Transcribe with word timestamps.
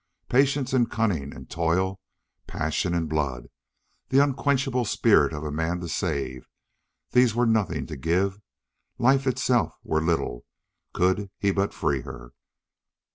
Patience 0.29 0.73
and 0.73 0.89
cunning 0.89 1.31
and 1.31 1.47
toil, 1.47 1.99
passion 2.47 2.95
and 2.95 3.07
blood, 3.07 3.49
the 4.09 4.17
unquenchable 4.17 4.83
spirit 4.83 5.31
of 5.31 5.43
a 5.43 5.51
man 5.51 5.79
to 5.79 5.87
save 5.87 6.47
these 7.11 7.35
were 7.35 7.45
nothing 7.45 7.85
to 7.85 7.95
give 7.95 8.41
life 8.97 9.27
itself 9.27 9.75
were 9.83 10.01
little, 10.01 10.43
could 10.91 11.29
he 11.37 11.51
but 11.51 11.71
free 11.71 12.01
her. 12.01 12.31